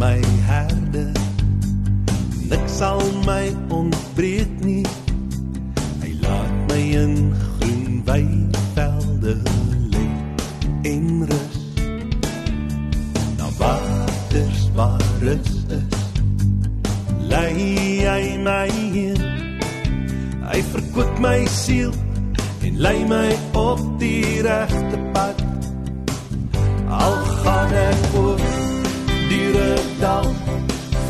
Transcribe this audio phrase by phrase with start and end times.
[0.00, 0.16] my
[0.48, 1.12] herder.
[2.48, 4.79] Niks sal my ontbreek nie.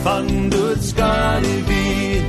[0.03, 2.23] Van doodskade weer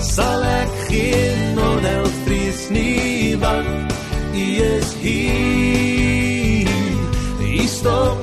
[0.00, 3.92] sal ek geen onheil vrees nie want
[4.34, 6.68] u is hier.
[7.40, 8.21] U stop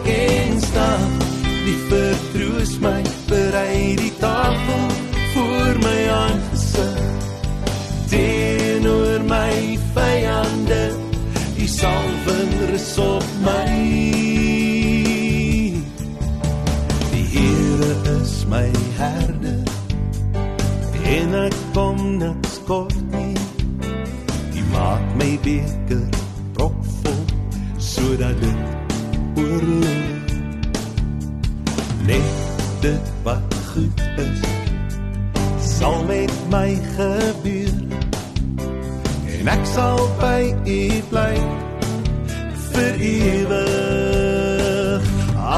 [21.29, 23.37] en ek kom niks kort nie.
[24.53, 26.07] Die maak my beker
[26.57, 27.19] propvol
[27.77, 28.59] sodat dit
[29.37, 30.33] oorloop.
[32.09, 32.33] Net
[32.81, 34.41] dit wat goed is
[35.69, 37.77] sal met my gebeur
[39.39, 41.35] en ek sal by u bly
[42.73, 45.03] vir ewig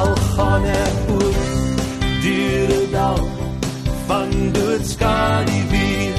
[0.02, 1.40] al gaan ek oor
[2.26, 3.31] deur dal
[4.31, 6.14] van doodskade weer.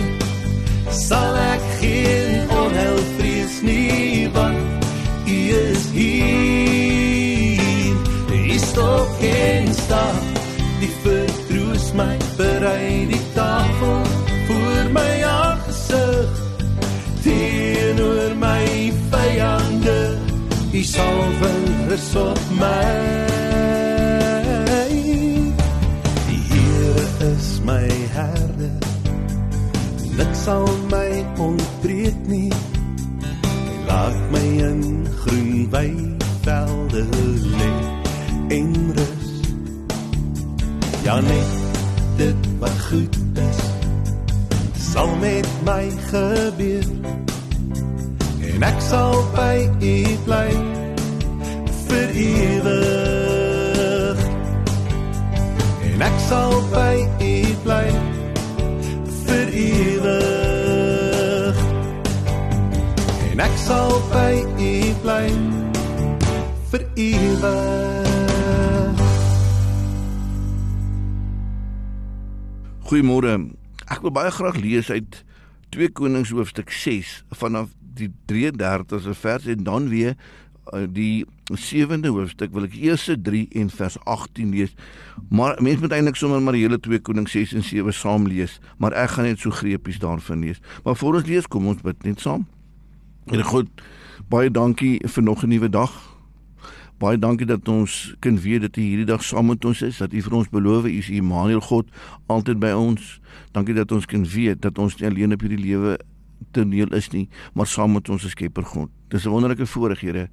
[0.90, 4.84] Sal ek geen onheil vrees nie want
[5.26, 5.38] u
[5.70, 7.60] is hier.
[8.32, 10.22] U stop geen stap
[10.80, 14.00] die vertroos my berei die tafel
[14.46, 16.40] voor my aangesig.
[17.22, 20.00] Teenoor my vyande
[20.72, 23.21] u salwing rus op my
[35.72, 36.21] groen
[72.92, 73.38] Goeiemôre.
[73.88, 75.22] Ek wil baie graag lees uit
[75.72, 80.10] 2 Konings hoofstuk 6 vanaf die 33ste vers en dan weer
[80.74, 84.76] uh, die 7de hoofstuk wil ek eers 3 en vers 18 lees.
[85.32, 88.60] Maar mens moet eintlik sommer maar die hele 2 Konings 6 en 7 saam lees,
[88.76, 90.60] maar ek gaan net so greepies daarvan lees.
[90.84, 92.44] Maar voor ons lees, kom ons bid net saam.
[93.32, 93.72] En God,
[94.28, 96.11] baie dankie vir nog 'n nuwe dag.
[97.02, 100.12] Baie dankie dat ons kan weet dat U hierdie dag saam met ons is, dat
[100.14, 101.88] U vir ons beloof U is Immanuel God
[102.30, 103.16] altyd by ons.
[103.56, 105.96] Dankie dat ons kan weet dat ons nie alleen op hierdie lewe
[106.54, 107.24] toneel is nie,
[107.58, 108.90] maar saam met ons Skepper God.
[109.10, 110.28] Dis 'n wonderlike voorreg, Here,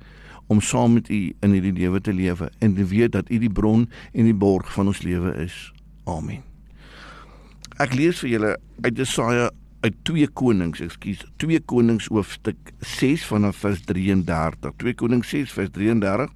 [0.48, 3.50] om saam met U in hierdie lewe te lewe en te weet dat U die
[3.50, 5.74] bron en die borg van ons lewe is.
[6.06, 6.44] Amen.
[7.80, 9.50] Ek lees vir julle uit Jesaja
[9.82, 14.74] uit 2 Konings, ekskuus, 2 Konings hoofstuk 6 vanaf vers 33.
[14.78, 16.30] 2 Konings 6 vers 33.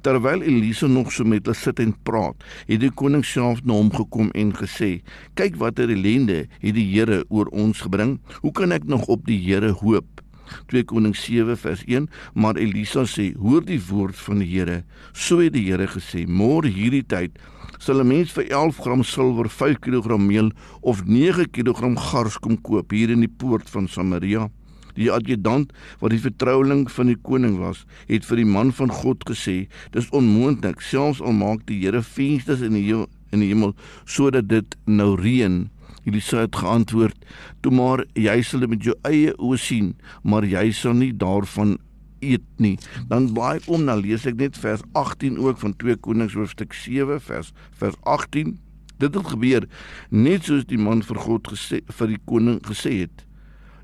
[0.00, 2.36] Terwyl Elisa nog so met hulle sit en praat,
[2.66, 5.02] het die koning self na hom gekom en gesê:
[5.34, 8.20] "Kyk watter ellende het die Here oor ons gebring.
[8.42, 10.22] Hoe kan ek nog op die Here hoop?"
[10.66, 15.40] 2 Konings 7 vers 1 maar Elisa sê hoor die woord van die Here so
[15.42, 17.38] het die Here gesê môre hierdie tyd
[17.78, 20.50] sal 'n mens vir 11 gram silwer 5 kg meel
[20.80, 24.48] of 9 kg gars kom koop hier in die poort van Samaria
[24.96, 29.24] die adjutant wat die vertroueling van die koning was het vir die man van God
[29.28, 29.56] gesê
[29.96, 32.90] dis onmoontlik selfs al maak die Here vensters in die
[33.34, 35.66] in die hemel sodat dit nou reën
[36.06, 37.16] Elisa het geantwoord:
[37.60, 41.78] "Toe maar jy sal dit met jou eie oë sien, maar jy sal nie daarvan
[42.20, 42.78] eet nie."
[43.08, 47.20] Dan blaai om na lees ek net vers 18 ook van 2 Konings hoofstuk 7
[47.20, 48.58] vers vers 18.
[48.98, 49.68] Dit het gebeur
[50.10, 53.25] net soos die man vir God gesê vir die koning gesê het.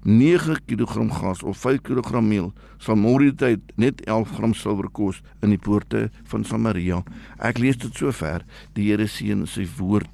[0.03, 5.23] 9 kg gas of 5 kg meel sal môre tyd net 11 gram silwer kos
[5.43, 7.03] in die poorte van Samaria.
[7.39, 8.43] Ek lees dit sover.
[8.75, 10.11] Die Here seën sy woord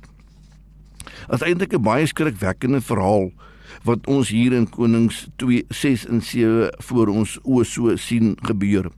[1.32, 3.32] is eintlik 'n baie skrikwekkende verhaal
[3.84, 8.90] wat ons hier in Konings 2 6 en 7 voor ons oë so sien gebeur.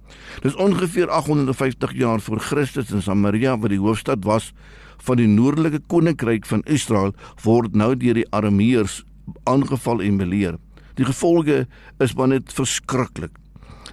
[0.43, 4.53] Dis ongeveer 850 jaar voor Christus in Samaria wat die hoofstad was
[4.99, 9.05] van die noordelike koninkryk van Israel word nou deur die Arameërs
[9.45, 10.59] aangeval en beleer.
[11.01, 11.65] Die gevolge
[11.99, 13.33] is maar net verskriklik.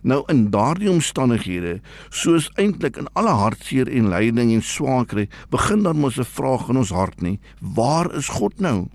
[0.03, 1.77] Nou in daardie omstandighede,
[2.11, 6.77] soos eintlik in alle hartseer en lyding en swaarkry, begin dan mos 'n vraag in
[6.77, 8.89] ons hart nie: Waar is God nou?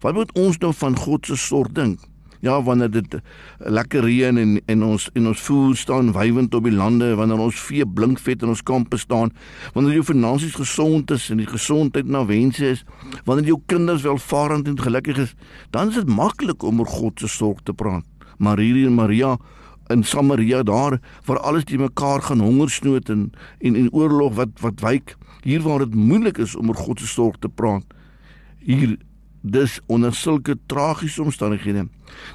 [0.00, 2.00] Wat moet ons nou van God se sorg dink?
[2.40, 3.16] Ja, wanneer dit
[3.58, 7.60] lekker reën en en ons en ons voel staan wywend op die lande, wanneer ons
[7.68, 9.32] vee blinkvet in ons kampe staan,
[9.74, 12.84] wanneer jou finansies gesond is en die gesondheid na wense is,
[13.24, 15.34] wanneer jou kinders welvarend en gelukkig is,
[15.70, 18.04] dan is dit maklik om oor God se sorg te praat.
[18.38, 19.36] Maria en Maria
[19.88, 24.80] in Samaria daar waar alles die mekaar gaan hongersnood en en en oorlog wat wat
[24.80, 27.84] wyk hier waar dit moeilik is om oor God se sorg te praat
[28.58, 28.96] hier
[29.46, 31.86] dis onder sulke tragiese omstandighede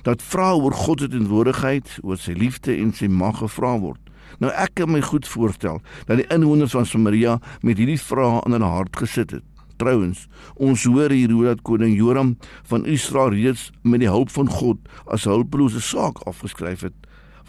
[0.05, 3.99] dat vra oor God se teenwoordigheid oor sy liefde en sy mag gevra word.
[4.39, 8.55] Nou ek kan my goed voorstel dat die inwoners van Samaria met hierdie vrae in
[8.55, 9.45] hulle hart gesit het.
[9.81, 10.27] Trouwens,
[10.61, 12.35] ons hoor hier hoe dat koning Joram
[12.69, 14.77] van Israel reeds met die hulp van God
[15.09, 16.95] as hulpelose saak afgeskryf het.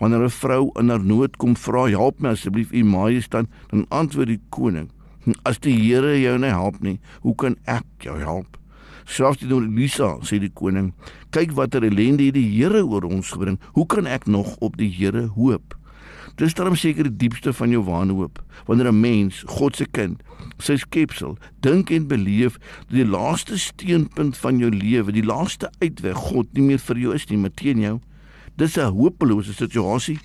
[0.00, 4.26] Wanneer 'n vrou in haar nood kom vra, "Help my asseblief, U Majesteit," dan antwoord
[4.26, 4.90] die koning,
[5.44, 8.61] "As die Here jou nie help nie, hoe kan ek jou help?"
[9.04, 10.92] Selfs die Elisa sê die koning,
[11.30, 13.58] "Kyk watter ellende het die Here oor ons gebring.
[13.72, 15.76] Hoe kan ek nog op die Here hoop?"
[16.36, 20.22] Dis daarom seker die diepste van jou wanhoop wanneer 'n mens, God se kind,
[20.58, 22.58] sy skepsel, dink en beleef
[22.88, 27.14] dat die laaste steunpunt van jou lewe, die laaste uitweg God nie meer vir jou
[27.14, 28.00] is nie, maar teen jou.
[28.56, 30.18] Dis 'n hopelose situasie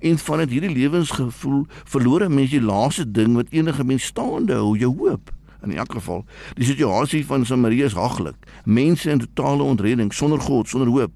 [0.00, 4.76] en vanuit hierdie lewensgevoel verloor 'n mens die laaste ding wat enige mens staande hou,
[4.78, 5.30] jou hoop.
[5.62, 6.24] In elk geval,
[6.56, 8.36] die situasie van Samaria is haglik.
[8.64, 11.12] Mense in totale ontredding, sonder God, sonder hoop.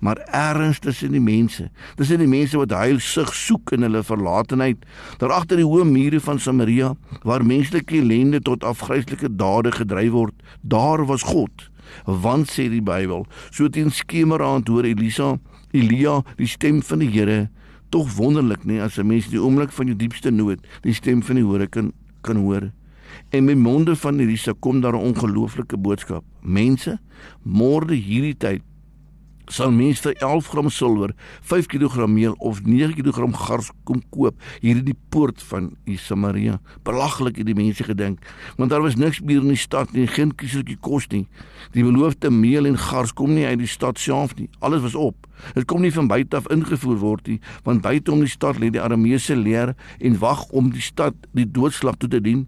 [0.00, 4.82] Maar ergens tussen die mense, tussen die mense wat heil sig soek in hulle verlatenheid,
[5.18, 6.92] daar agter die hoë mure van Samaria,
[7.24, 11.70] waar menslike ellende tot afgryslike dade gedryf word, daar was God.
[12.04, 15.36] Want sê die Bybel, so teen skemeraand hoor Elisa
[15.76, 17.46] Elia die stem van die Here
[17.94, 21.36] tog wonderlik nie as 'n mens die oomblik van jou diepste nood die stem van
[21.36, 21.92] die Here kan
[22.22, 22.72] kan hoor.
[23.30, 26.24] En met monde van Elisa kom daar 'n ongelooflike boodskap.
[26.40, 26.98] Mense,
[27.42, 28.62] môre hierdie tyd
[29.52, 31.12] sal mens vir 11 gram silwer,
[31.46, 36.58] 5 kg meel of 9 kg gars kom koop hier in die poort van Samaria.
[36.86, 38.24] Belaglik het die mense gedink,
[38.58, 41.26] want daar was niks meer in die stad nie, geen kieseltjie kos nie.
[41.76, 44.48] Die beloofde meel en gars kom nie uit die stad self nie.
[44.58, 45.28] Alles was op.
[45.54, 48.72] Dit kom nie van buite af ingevoer word nie, want buite om die stad lê
[48.72, 52.46] die Arameese leer en wag om die stad die doodslag toe te dien.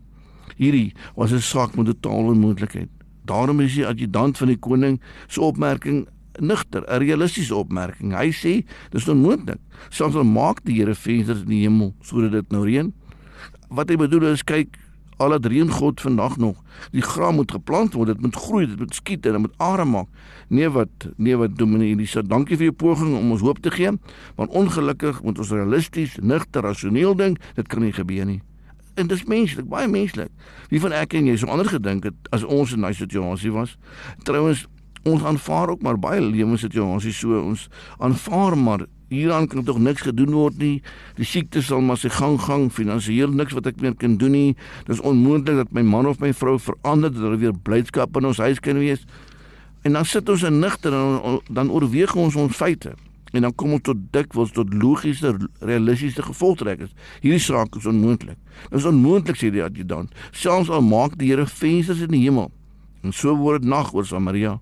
[0.58, 2.88] Hierdie was 'n saak met totale onmoontlikheid.
[3.24, 6.06] Daarom is die adjutant van die koning se opmerking
[6.40, 8.12] nugter, 'n realistiese opmerking.
[8.12, 9.58] Hy sê dis onmoontlik.
[9.88, 12.92] Soms al maak die Here vensters in die hemel sodat dit nou reën.
[13.68, 14.78] Wat hy bedoel is kyk
[15.18, 16.62] al het reën God vandag nog.
[16.90, 19.84] Die graan moet geplant word, dit moet groei, dit moet skiet en dit moet are
[19.84, 20.06] maak.
[20.48, 23.90] Nee wat, nee wat Dominee Elisa, dankie vir jou poging om ons hoop te gee,
[24.36, 28.40] maar ongelukkig moet ons realisties, nugter, rasioneel dink, dit kan nie gebeur nie.
[28.98, 30.32] En dis menslik, baie menslik.
[30.72, 33.76] Wie van ek en jy sou anders gedink het as ons in daai situasie was?
[34.26, 34.66] Trouwens,
[35.06, 40.34] ons aanvaar ook maar baie lewenssituasies so ons aanvaar maar hieraan kan tog niks gedoen
[40.36, 40.82] word nie
[41.16, 44.56] die siekte sal maar sy gang gang finansiëel niks wat ek meer kan doen nie
[44.90, 48.42] dis onmoontlik dat my man of my vrou verander dat daar weer blydskap in ons
[48.42, 49.06] huis kan wees
[49.86, 52.96] en dan sit ons in nigter en dan oorweeg ons ons feite
[53.32, 56.94] En dan kom ons tot dikwels tot logiese realistiese gevolgtrekkings.
[57.20, 58.38] Hierdie saak is onmoontlik.
[58.70, 60.14] Dit is onmoontlik sê die adjutant.
[60.32, 62.50] Selfs al maak die Here vensters in die hemel.
[63.04, 64.58] En so word dit nag oor Samaria.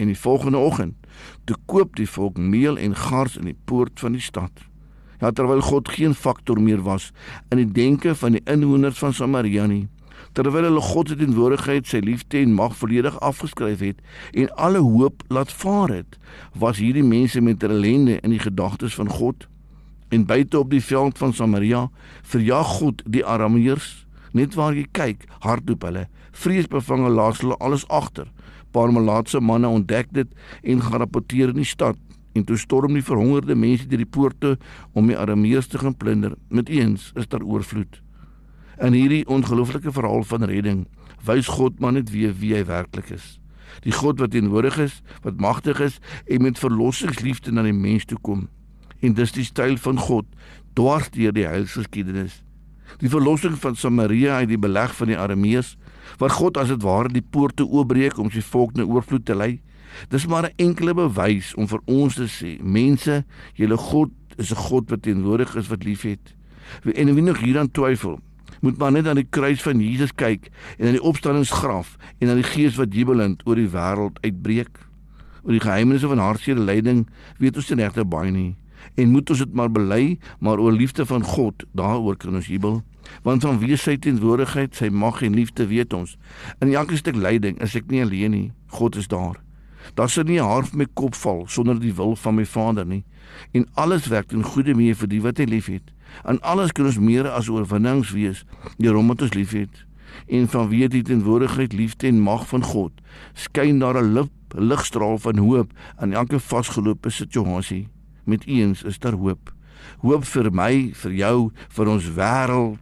[0.00, 0.96] En die volgende oggend
[1.44, 4.50] toe koop die volk meel en gars in die poort van die stad.
[5.20, 7.10] Ja terwyl God geen faktor meer was
[7.50, 9.86] in die denke van die inwoners van Samaria nie
[10.32, 14.02] terwyl hulle God se teenwoordigheid, sy liefde en mag volledig afgeskryf het
[14.32, 16.18] en alle hoop laat vaar het,
[16.54, 19.48] was hierdie mense met ellende in die gedagtes van God
[20.12, 21.86] en buite op die veld van Samaria
[22.22, 24.02] verjag God die Arameërs.
[24.32, 28.28] Net waar jy kyk hardloop hulle vreesbevange laat hulle alles agter.
[28.72, 30.28] Paar malaatse manne ontdek dit
[30.62, 31.98] en gaan rapporteer in die stad
[32.32, 34.54] en toe storm die verhongerde mense deur die poorte
[34.96, 36.36] om die Arameërs te gaan plunder.
[36.48, 38.00] Met eens is daar oorvloed
[38.82, 40.78] In hierdie ongelooflike verhaal van redding
[41.22, 43.36] wys God maar net weer wie hy werklik is.
[43.86, 48.18] Die God wat teenwoordig is, wat magtig is en met verlossingsliefde na die mens toe
[48.26, 48.48] kom.
[48.98, 50.26] En dis die styl van God
[50.74, 52.40] dwars deur die heilsgeskiedenis.
[52.98, 55.76] Die verlossing van Samaria uit die beleg van die Arameërs,
[56.18, 59.60] waar God as dit ware die poorte oopbreek om sy volk na oorvloed te lei.
[60.10, 63.24] Dis maar 'n enkele bewys om vir ons te sê, mense,
[63.54, 66.34] julle God is 'n God wat teenwoordig is, wat liefhet.
[66.94, 68.18] En wie nog hieraan twyfel,
[68.62, 72.40] moet maar net aan die kruis van Jesus kyk en aan die opstandingsgraf en aan
[72.40, 74.78] die gees wat jubelend oor die wêreld uitbreek.
[75.42, 77.06] Oor die geheimenisse van hartseer lyding
[77.42, 78.52] weet ons nie regte baie nie
[78.94, 82.82] en moet ons dit maar bely, maar oor liefde van God, daaroor kan ons jubel.
[83.26, 86.16] Want van wie sy teenwoordigheid, sy mag en liefde weet ons.
[86.60, 88.50] In elke stuk lyding is ek nie alleen nie.
[88.78, 89.40] God is daar.
[89.98, 92.86] Daar sit nie 'n haar van my kop val sonder die wil van my Vader
[92.86, 93.04] nie.
[93.52, 95.82] En alles werk ten goeie mee vir die wat hy liefhet.
[96.24, 98.44] En alles kan ons meer as oorwinnings wees
[98.78, 99.84] deur hom wat ons liefhet.
[100.28, 102.92] En van wie dit teenwoordigheid, liefde en mag van God
[103.34, 107.88] skyn daar 'n ligstraal van hoop in elke vasgelope situasie.
[108.24, 109.52] Met eens is daar hoop.
[109.98, 112.78] Hoop vir my, vir jou, vir ons wêreld.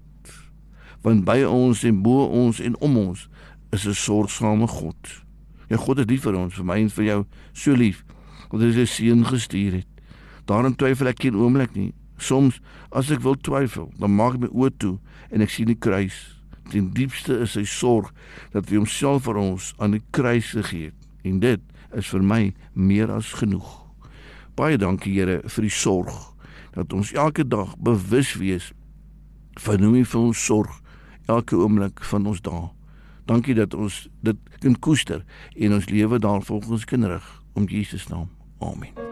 [1.00, 3.28] Want by ons en bo ons en om ons
[3.70, 5.22] is 'n sorgsame God.
[5.68, 8.04] Ja God is lief vir ons, vir my en vir jou, so lief.
[8.50, 9.86] Want hy sy seun gestuur het.
[10.44, 11.92] Daarin twyfel ek geen oomblik nie.
[12.20, 12.60] Soms
[12.92, 14.96] as ek wil twyfel, dan maak ek my oë toe
[15.30, 16.16] en ek sien die kruis.
[16.70, 18.12] Ten diepste is sy sorg
[18.54, 21.08] dat hy homself vir ons aan die kruis gegee het.
[21.26, 21.62] En dit
[21.96, 22.42] is vir my
[22.74, 23.68] meer as genoeg.
[24.56, 26.14] Baie dankie Here vir die sorg
[26.74, 28.70] dat ons elke dag bewus wees
[29.58, 30.76] van hoe hy vir ons sorg
[31.30, 32.70] elke oomblik van ons dae.
[33.30, 35.22] Dankie dat ons dit kan koester
[35.56, 38.28] en ons lewe daarvolgens kan rig om Jesus naam.
[38.60, 39.09] Amen.